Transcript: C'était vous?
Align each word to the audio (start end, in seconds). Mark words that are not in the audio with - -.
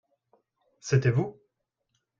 C'était 0.79 1.11
vous? 1.11 1.37